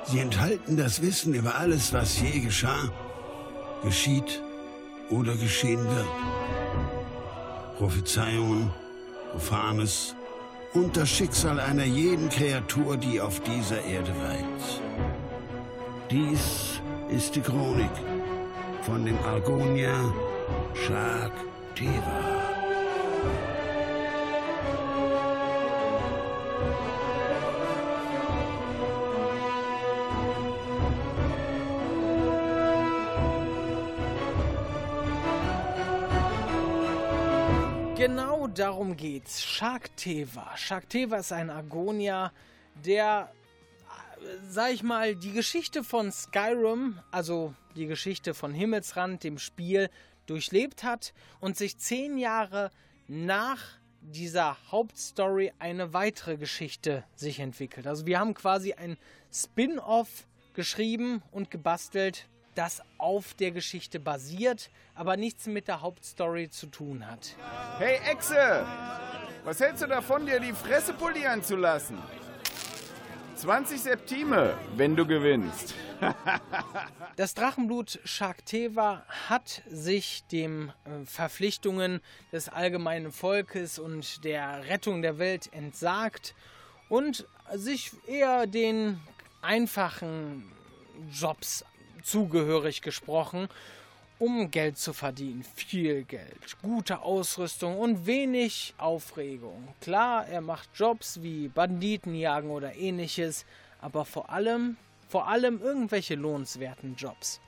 [0.05, 2.89] Sie enthalten das Wissen über alles, was je geschah,
[3.83, 4.41] geschieht
[5.11, 6.07] oder geschehen wird.
[7.77, 8.71] Prophezeiungen,
[9.31, 10.15] Profanes
[10.73, 14.81] und das Schicksal einer jeden Kreatur, die auf dieser Erde weilt.
[16.09, 17.95] Dies ist die Chronik
[18.81, 20.11] von dem Argonia
[20.73, 21.33] Shak
[21.75, 22.34] Teva.
[38.59, 39.43] Darum geht's.
[39.43, 40.55] Sharkteva.
[40.57, 42.31] Sharkteva ist ein Argonia,
[42.85, 43.31] der,
[44.47, 49.89] sag ich mal, die Geschichte von Skyrim, also die Geschichte von Himmelsrand, dem Spiel,
[50.25, 52.71] durchlebt hat und sich zehn Jahre
[53.07, 53.61] nach
[54.01, 57.87] dieser Hauptstory eine weitere Geschichte sich entwickelt.
[57.87, 58.97] Also wir haben quasi ein
[59.31, 66.67] Spin-off geschrieben und gebastelt, das auf der Geschichte basiert, aber nichts mit der Hauptstory zu
[66.67, 67.35] tun hat.
[67.77, 68.65] Hey Echse,
[69.43, 71.97] was hältst du davon, dir die Fresse polieren zu lassen?
[73.35, 75.75] 20 Septime, wenn du gewinnst.
[77.15, 82.01] Das Drachenblut Sharkteva hat sich dem äh, Verpflichtungen
[82.33, 86.35] des allgemeinen Volkes und der Rettung der Welt entsagt
[86.89, 88.99] und sich eher den
[89.41, 90.51] einfachen
[91.09, 91.63] Jobs
[92.05, 93.49] zugehörig gesprochen,
[94.19, 95.43] um Geld zu verdienen.
[95.43, 99.67] Viel Geld, gute Ausrüstung und wenig Aufregung.
[99.81, 103.45] Klar, er macht Jobs wie Banditenjagen oder ähnliches,
[103.81, 104.77] aber vor allem,
[105.09, 107.41] vor allem irgendwelche lohnenswerten Jobs.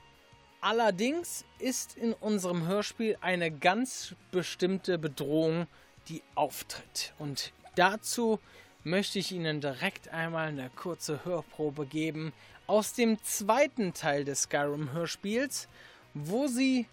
[0.60, 5.68] Allerdings ist in unserem Hörspiel eine ganz bestimmte Bedrohung,
[6.08, 7.14] die auftritt.
[7.18, 8.40] Und dazu
[8.88, 12.32] möchte ich Ihnen direkt einmal eine kurze Hörprobe geben
[12.66, 15.68] aus dem zweiten Teil des Skyrim-Hörspiels,
[16.14, 16.86] wo Sie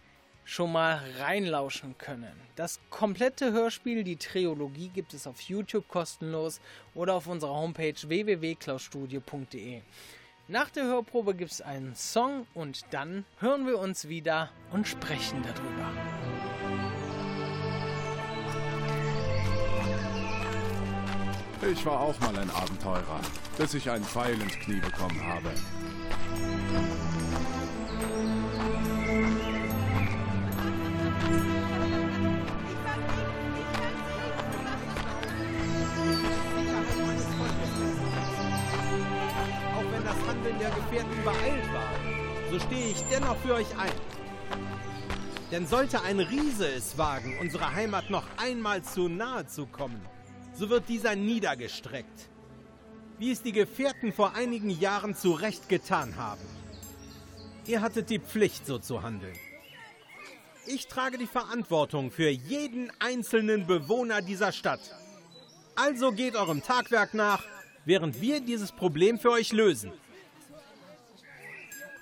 [0.46, 2.32] schon mal reinlauschen können.
[2.56, 6.62] Das komplette Hörspiel, die Trilogie, gibt es auf YouTube kostenlos
[6.94, 9.82] oder auf unserer Homepage www.klausstudio.de.
[10.48, 15.42] Nach der Hörprobe gibt es einen Song und dann hören wir uns wieder und sprechen
[15.42, 16.55] darüber.
[21.72, 23.22] Ich war auch mal ein Abenteurer,
[23.58, 25.50] bis ich einen Pfeil ins Knie bekommen habe.
[39.74, 41.94] Auch wenn das Handeln der Gefährten übereilt war,
[42.52, 43.92] so stehe ich dennoch für euch ein.
[45.52, 50.02] Denn sollte ein Riese es wagen, unserer Heimat noch einmal zu nahe zu kommen,
[50.56, 52.30] so wird dieser niedergestreckt.
[53.18, 56.42] Wie es die Gefährten vor einigen Jahren zu Recht getan haben.
[57.66, 59.38] Ihr hattet die Pflicht, so zu handeln.
[60.68, 64.82] Ich trage die Verantwortung für jeden einzelnen Bewohner dieser Stadt.
[65.76, 67.44] Also geht eurem Tagwerk nach,
[67.86, 69.92] während wir dieses Problem für euch lösen.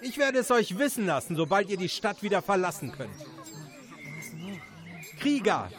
[0.02, 3.16] Ich werde es euch wissen lassen, sobald ihr die Stadt wieder verlassen könnt.
[5.20, 5.72] Krieger,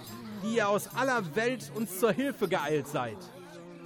[0.44, 3.16] die ihr aus aller Welt uns zur Hilfe geeilt seid,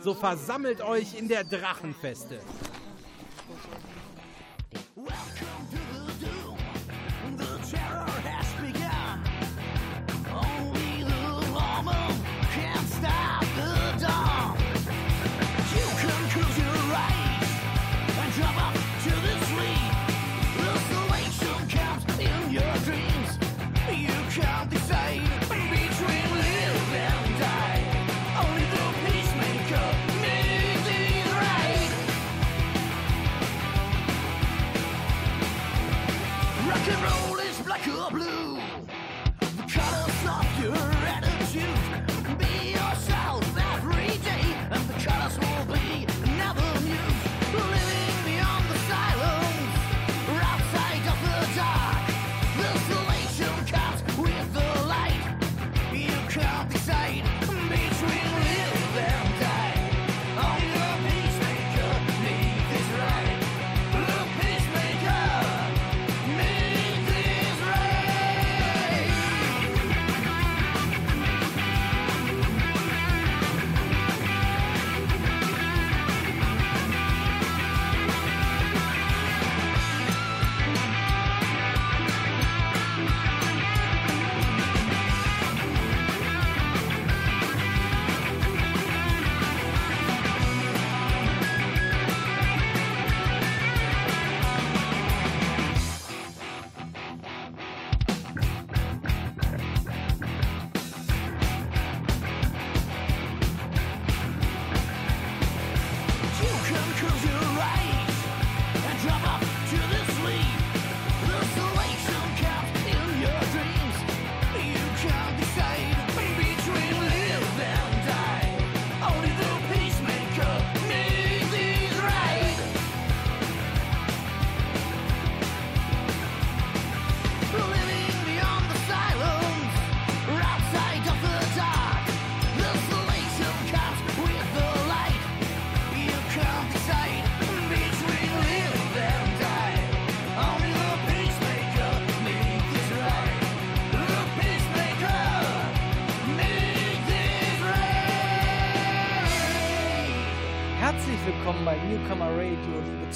[0.01, 2.41] so versammelt euch in der Drachenfeste.
[5.39, 5.68] Can't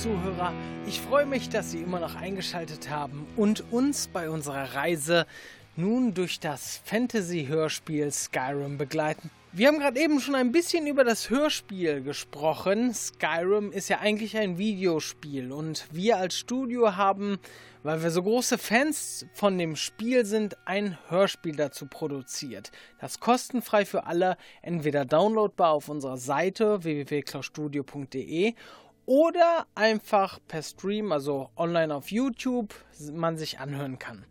[0.02, 0.52] Zuhörer.
[0.84, 5.26] Ich freue mich, dass Sie immer noch eingeschaltet haben und uns bei unserer Reise
[5.76, 9.30] nun durch das Fantasy-Hörspiel Skyrim begleiten.
[9.52, 12.92] Wir haben gerade eben schon ein bisschen über das Hörspiel gesprochen.
[12.92, 17.38] Skyrim ist ja eigentlich ein Videospiel und wir als Studio haben,
[17.84, 22.72] weil wir so große Fans von dem Spiel sind, ein Hörspiel dazu produziert.
[22.98, 28.54] Das kostenfrei für alle, entweder downloadbar auf unserer Seite www.klaustudio.de
[29.06, 32.74] oder einfach per Stream, also online auf YouTube,
[33.12, 34.24] man sich anhören kann.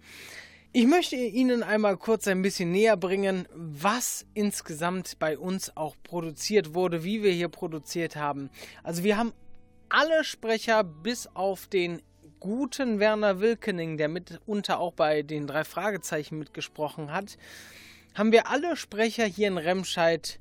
[0.74, 6.74] Ich möchte Ihnen einmal kurz ein bisschen näher bringen, was insgesamt bei uns auch produziert
[6.74, 8.50] wurde, wie wir hier produziert haben.
[8.82, 9.34] Also wir haben
[9.90, 12.02] alle Sprecher bis auf den
[12.40, 17.38] guten Werner Wilkening, der mitunter auch bei den drei Fragezeichen mitgesprochen hat,
[18.16, 20.40] haben wir alle Sprecher hier in Remscheid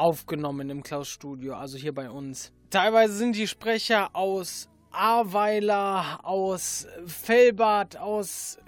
[0.00, 2.52] aufgenommen im Klaus Studio, also hier bei uns.
[2.70, 8.58] Teilweise sind die Sprecher aus Ahrweiler, aus Fellbad, aus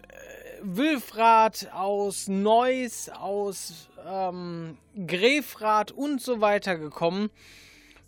[0.63, 4.77] Wilfrath, aus Neuss, aus ähm,
[5.07, 7.31] Grefrath und so weiter gekommen,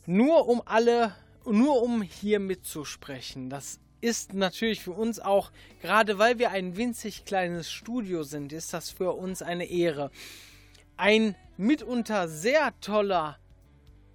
[0.06, 1.14] nur um alle,
[1.46, 3.48] nur um hier mitzusprechen.
[3.48, 5.50] Das ist natürlich für uns auch,
[5.80, 10.10] gerade weil wir ein winzig kleines Studio sind, ist das für uns eine Ehre.
[10.96, 13.38] Ein mitunter sehr toller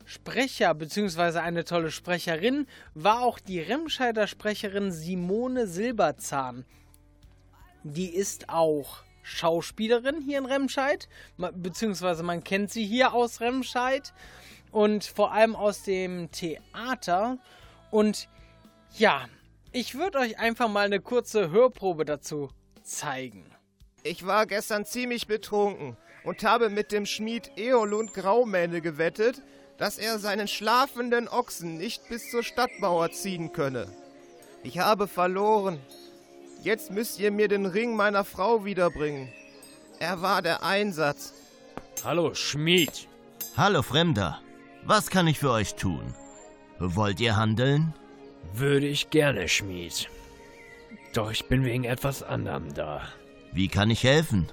[0.06, 1.40] Sprecher bzw.
[1.40, 6.66] eine tolle Sprecherin war auch die Remscheider Sprecherin Simone Silberzahn.
[7.84, 11.08] Die ist auch Schauspielerin hier in Remscheid,
[11.38, 14.14] beziehungsweise man kennt sie hier aus Remscheid
[14.72, 17.38] und vor allem aus dem Theater.
[17.92, 18.30] Und
[18.98, 19.28] ja,
[19.74, 22.50] ich würde euch einfach mal eine kurze Hörprobe dazu
[22.84, 23.46] zeigen.
[24.02, 29.42] Ich war gestern ziemlich betrunken und habe mit dem Schmied Eolund Graumähne gewettet,
[29.78, 33.88] dass er seinen schlafenden Ochsen nicht bis zur Stadtmauer ziehen könne.
[34.64, 35.80] Ich habe verloren
[36.62, 39.30] Jetzt müsst ihr mir den Ring meiner Frau wiederbringen.
[40.00, 41.34] Er war der Einsatz.
[42.04, 43.08] Hallo, Schmied.
[43.56, 44.42] Hallo, Fremder.
[44.84, 46.14] Was kann ich für euch tun?
[46.80, 47.94] Wollt ihr handeln?
[48.54, 50.10] Würde ich gerne, Schmied.
[51.14, 53.04] Doch ich bin wegen etwas anderem da.
[53.54, 54.48] Wie kann ich helfen?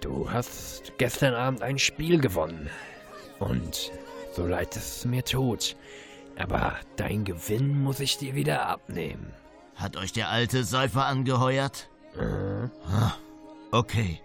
[0.00, 2.70] Du hast gestern Abend ein Spiel gewonnen.
[3.38, 3.90] Und
[4.32, 5.76] so leid es mir tut,
[6.36, 9.32] aber dein Gewinn muss ich dir wieder abnehmen.
[9.74, 11.88] Hat euch der alte Säufer angeheuert?
[12.16, 12.70] Mhm.
[13.70, 14.20] Okay.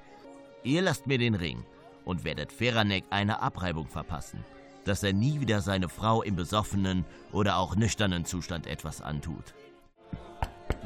[0.63, 1.65] Ihr lasst mir den Ring
[2.05, 4.45] und werdet Feranek eine Abreibung verpassen,
[4.86, 9.53] dass er nie wieder seine Frau im besoffenen oder auch nüchternen Zustand etwas antut.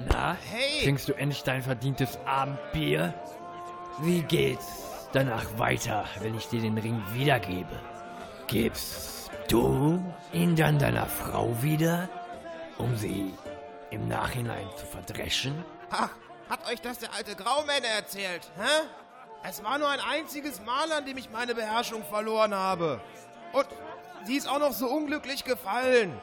[0.10, 0.84] Na, hey.
[0.84, 3.14] trinkst du endlich dein verdientes Abendbier?
[4.00, 7.80] Wie geht's danach weiter, wenn ich dir den Ring wiedergebe?
[8.46, 12.08] Gibst du ihn dann deiner Frau wieder,
[12.78, 13.34] um sie
[13.90, 15.66] im Nachhinein zu verdreschen?
[15.90, 16.12] Ach,
[16.48, 18.88] hat euch das der alte Graumänner erzählt, hä?
[19.44, 23.02] Es war nur ein einziges Mal, an dem ich meine Beherrschung verloren habe.
[23.54, 23.66] Und
[24.26, 26.14] sie ist auch noch so unglücklich gefallen.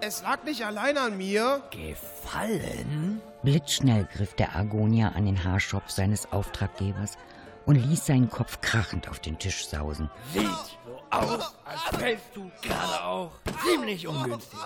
[0.00, 1.62] Es lag nicht allein an mir.
[1.70, 3.20] Gefallen?
[3.44, 7.18] Blitzschnell griff der Argonier an den Haarschopf seines Auftraggebers
[7.66, 10.10] und ließ seinen Kopf krachend auf den Tisch sausen.
[10.32, 13.32] Sieht so aus, als fällst du gerade auch
[13.62, 14.58] ziemlich ungünstig.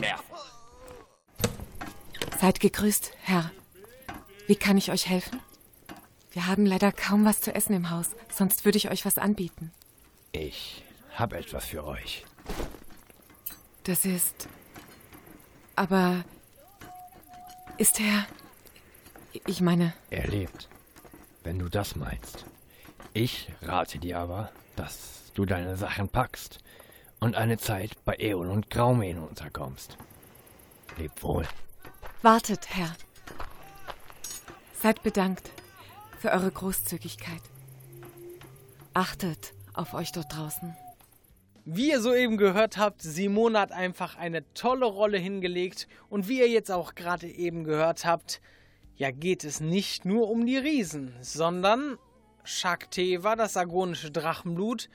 [0.00, 0.50] Mehrfach.
[2.40, 3.50] Seid gegrüßt, Herr.
[4.46, 5.38] Wie kann ich euch helfen?
[6.30, 9.72] Wir haben leider kaum was zu essen im Haus, sonst würde ich euch was anbieten.
[10.32, 10.82] Ich
[11.14, 12.24] habe etwas für euch.
[13.84, 14.48] Das ist.
[15.76, 16.24] Aber.
[17.78, 18.26] Ist er.
[19.46, 19.92] Ich meine.
[20.10, 20.68] Er lebt.
[21.42, 22.44] Wenn du das meinst.
[23.14, 26.60] Ich rate dir aber, dass du deine Sachen packst
[27.20, 29.96] und eine Zeit bei Eon und Graumähne unterkommst.
[30.96, 31.46] Leb wohl.
[32.22, 32.94] Wartet, Herr.
[34.80, 35.50] Seid bedankt
[36.18, 37.42] für eure Großzügigkeit.
[38.94, 40.76] Achtet auf euch dort draußen.
[41.64, 46.48] Wie ihr soeben gehört habt, Simone hat einfach eine tolle Rolle hingelegt und wie ihr
[46.48, 48.40] jetzt auch gerade eben gehört habt,
[48.96, 51.98] ja geht es nicht nur um die Riesen, sondern
[52.42, 54.88] Shakteva, das agonische Drachenblut,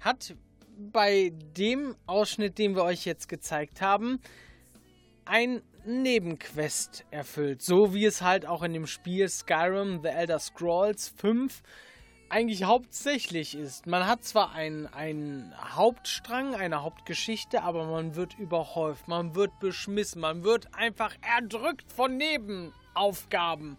[0.00, 0.34] hat
[0.78, 4.18] bei dem Ausschnitt, den wir euch jetzt gezeigt haben,
[5.26, 7.60] ein Nebenquest erfüllt.
[7.60, 11.62] So wie es halt auch in dem Spiel Skyrim The Elder Scrolls 5
[12.28, 13.86] eigentlich hauptsächlich ist.
[13.86, 20.42] Man hat zwar einen, Hauptstrang, eine Hauptgeschichte, aber man wird überhäuft, man wird beschmissen, man
[20.42, 23.76] wird einfach erdrückt von Nebenaufgaben,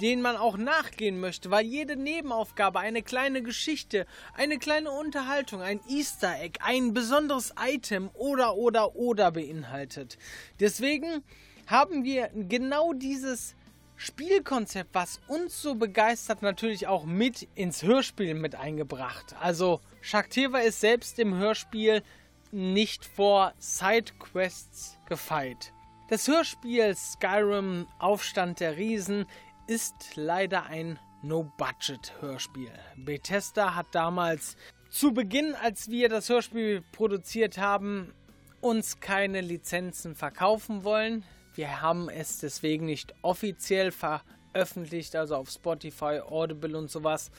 [0.00, 5.80] denen man auch nachgehen möchte, weil jede Nebenaufgabe eine kleine Geschichte, eine kleine Unterhaltung, ein
[5.88, 10.18] Easter Egg, ein besonderes Item oder oder oder beinhaltet.
[10.58, 11.22] Deswegen
[11.66, 13.54] haben wir genau dieses
[13.96, 19.34] Spielkonzept, was uns so begeistert, natürlich auch mit ins Hörspiel mit eingebracht.
[19.40, 22.02] Also Shaktiva ist selbst im Hörspiel
[22.50, 25.72] nicht vor Sidequests gefeit.
[26.10, 29.26] Das Hörspiel Skyrim Aufstand der Riesen
[29.66, 32.70] ist leider ein No-Budget-Hörspiel.
[32.96, 34.56] Bethesda hat damals
[34.90, 38.12] zu Beginn, als wir das Hörspiel produziert haben,
[38.60, 41.24] uns keine Lizenzen verkaufen wollen.
[41.54, 47.30] Wir haben es deswegen nicht offiziell veröffentlicht, also auf Spotify, Audible und sowas,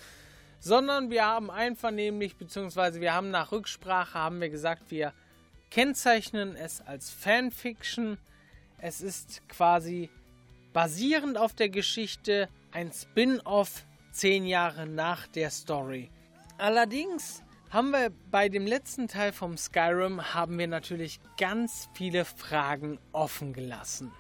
[0.60, 5.14] sondern wir haben einvernehmlich, beziehungsweise wir haben nach Rücksprache, haben wir gesagt, wir
[5.70, 8.18] kennzeichnen es als Fanfiction.
[8.78, 10.10] Es ist quasi
[10.74, 16.10] basierend auf der Geschichte ein Spin-off zehn Jahre nach der Story.
[16.58, 23.00] Allerdings haben wir bei dem letzten Teil vom Skyrim haben wir natürlich ganz viele Fragen
[23.12, 24.12] offen gelassen.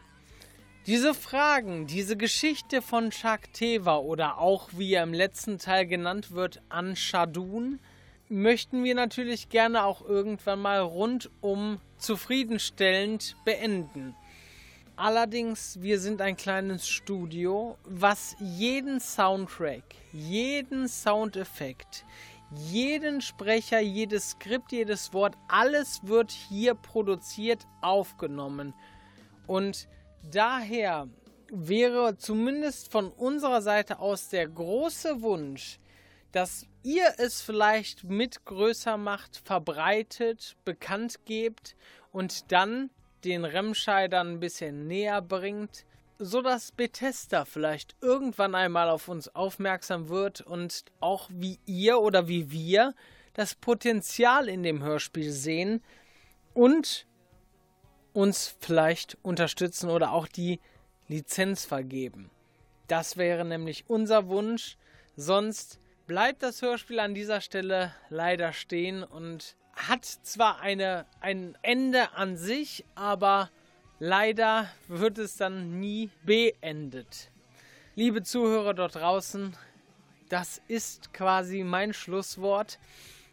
[0.87, 6.61] Diese Fragen, diese Geschichte von Shakteva oder auch wie er im letzten Teil genannt wird,
[6.69, 7.79] Anshadun,
[8.29, 14.15] möchten wir natürlich gerne auch irgendwann mal rundum zufriedenstellend beenden.
[14.95, 19.83] Allerdings, wir sind ein kleines Studio, was jeden Soundtrack,
[20.13, 22.05] jeden Soundeffekt,
[22.51, 28.73] jeden Sprecher, jedes Skript, jedes Wort, alles wird hier produziert, aufgenommen.
[29.47, 29.87] Und
[30.31, 31.07] daher
[31.51, 35.79] wäre zumindest von unserer Seite aus der große Wunsch,
[36.31, 41.75] dass ihr es vielleicht mit größer Macht verbreitet, bekannt gebt
[42.11, 42.89] und dann
[43.23, 45.85] den Remscheid dann ein bisschen näher bringt,
[46.17, 52.51] sodass Bethesda vielleicht irgendwann einmal auf uns aufmerksam wird und auch wie ihr oder wie
[52.51, 52.93] wir
[53.33, 55.83] das Potenzial in dem Hörspiel sehen
[56.53, 57.05] und
[58.13, 60.59] uns vielleicht unterstützen oder auch die
[61.07, 62.31] Lizenz vergeben.
[62.87, 64.77] Das wäre nämlich unser Wunsch.
[65.17, 72.13] Sonst bleibt das Hörspiel an dieser Stelle leider stehen und hat zwar eine, ein Ende
[72.13, 73.49] an sich, aber
[73.99, 77.29] leider wird es dann nie beendet.
[77.95, 79.55] Liebe Zuhörer dort draußen,
[80.29, 82.79] das ist quasi mein Schlusswort.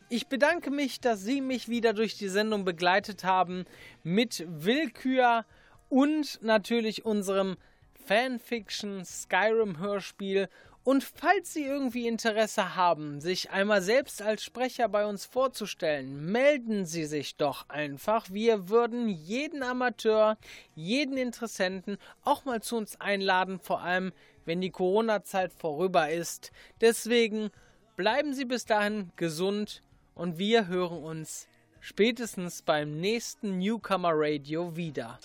[0.08, 3.64] Ich bedanke mich, dass Sie mich wieder durch die Sendung begleitet haben
[4.04, 5.44] mit Willkür
[5.88, 7.56] und natürlich unserem
[8.04, 10.48] Fanfiction Skyrim Hörspiel
[10.84, 16.86] und falls Sie irgendwie Interesse haben, sich einmal selbst als Sprecher bei uns vorzustellen, melden
[16.86, 18.30] Sie sich doch einfach.
[18.30, 20.36] Wir würden jeden Amateur,
[20.74, 24.12] jeden Interessenten auch mal zu uns einladen, vor allem
[24.44, 26.50] wenn die Corona-Zeit vorüber ist.
[26.80, 27.50] Deswegen
[27.94, 31.46] bleiben Sie bis dahin gesund und wir hören uns
[31.78, 35.20] spätestens beim nächsten Newcomer Radio wieder.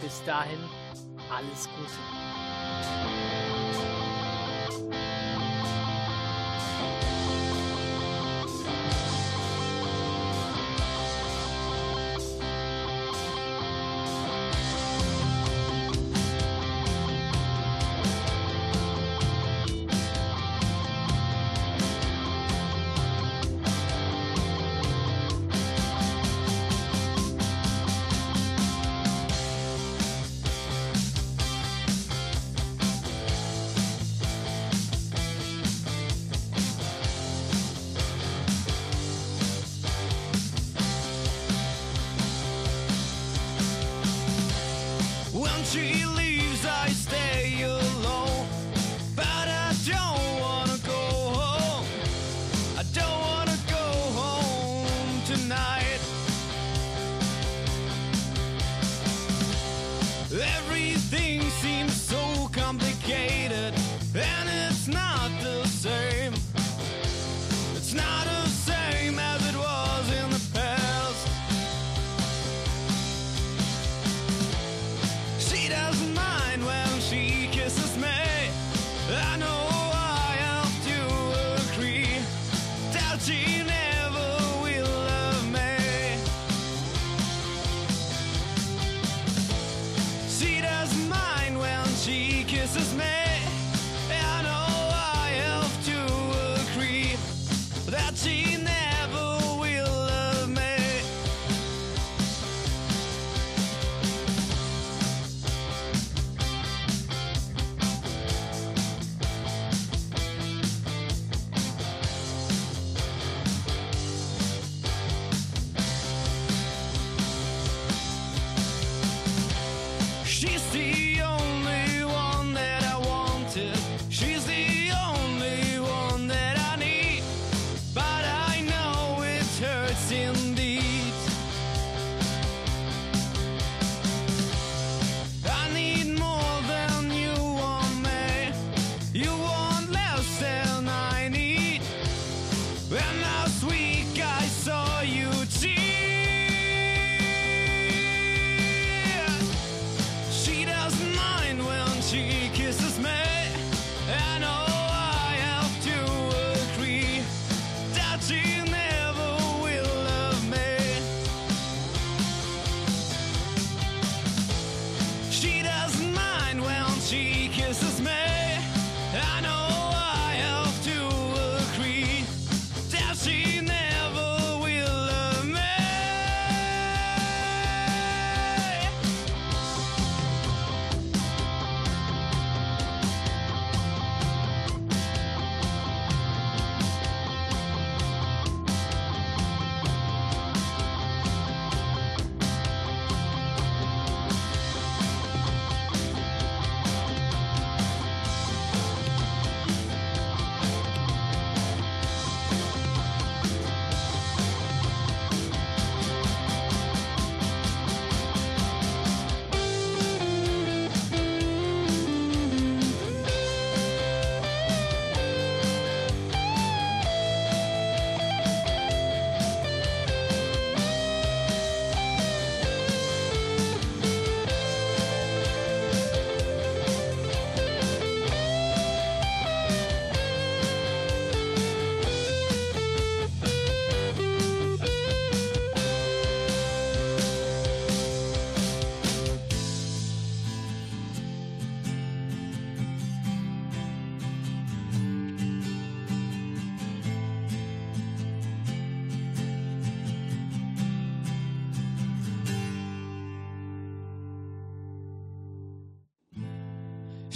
[0.00, 0.60] Bis dahin,
[1.28, 2.20] alles Gute.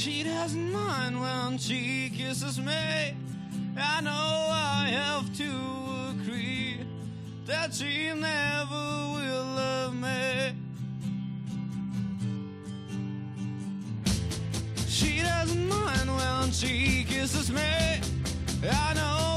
[0.05, 3.15] She doesn't mind when she kisses me.
[3.75, 4.11] I know
[4.51, 5.51] I have to
[6.11, 6.81] agree
[7.47, 8.85] that she never
[9.15, 10.53] will love me.
[14.89, 17.63] She doesn't mind when she kisses me.
[18.71, 19.34] I know